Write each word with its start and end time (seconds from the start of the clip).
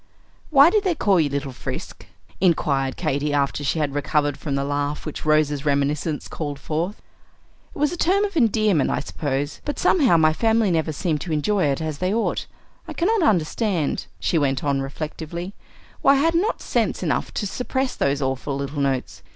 '""Why 0.49 0.71
did 0.71 0.83
they 0.83 0.95
call 0.95 1.19
you 1.19 1.29
Little 1.29 1.51
Frisk?" 1.51 2.07
inquired 2.39 2.97
Katy, 2.97 3.35
after 3.35 3.63
she 3.63 3.77
had 3.77 3.93
recovered 3.93 4.35
from 4.35 4.55
the 4.55 4.63
laugh 4.63 5.05
which 5.05 5.25
Rose's 5.27 5.63
reminiscences 5.63 6.27
called 6.27 6.57
forth. 6.57 6.99
"It 7.75 7.77
was 7.77 7.91
a 7.91 7.97
term 7.97 8.23
of 8.25 8.35
endearment, 8.35 8.89
I 8.89 8.99
suppose; 9.01 9.61
but 9.63 9.77
somehow 9.77 10.17
my 10.17 10.33
family 10.33 10.71
never 10.71 10.91
seemed 10.91 11.21
to 11.21 11.31
enjoy 11.31 11.65
it 11.65 11.81
as 11.83 11.99
they 11.99 12.11
ought. 12.11 12.47
I 12.87 12.93
cannot 12.93 13.21
understand," 13.21 14.07
she 14.19 14.39
went 14.39 14.63
on 14.63 14.81
reflectively, 14.81 15.53
"why 16.01 16.13
I 16.13 16.15
had 16.15 16.33
not 16.33 16.63
sense 16.63 17.03
enough 17.03 17.31
to 17.35 17.45
suppress 17.45 17.95
those 17.95 18.23
awful 18.23 18.55
little 18.57 18.81
notes. 18.81 19.21